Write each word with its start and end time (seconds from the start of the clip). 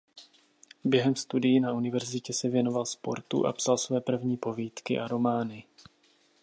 Během 0.83 1.15
studií 1.15 1.59
na 1.59 1.73
univerzitě 1.73 2.33
se 2.33 2.49
věnoval 2.49 2.85
sportu 2.85 3.45
a 3.45 3.53
psal 3.53 3.77
své 3.77 4.01
první 4.01 4.37
povídky 4.37 4.99
a 4.99 5.07
romány. 5.07 5.63